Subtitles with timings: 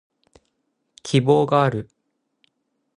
[1.05, 1.87] 希望がある